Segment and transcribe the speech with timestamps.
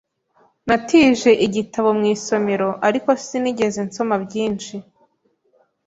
[0.67, 4.75] Natije igitabo mu isomero, ariko sinigeze nsoma byinshi.